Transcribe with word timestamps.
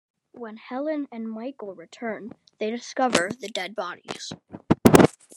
When 0.31 0.57
Helen 0.57 1.07
and 1.11 1.29
Michael 1.29 1.75
return, 1.75 2.31
they 2.57 2.71
discover 2.71 3.29
the 3.39 3.49
dead 3.49 3.75
bodies. 3.75 4.33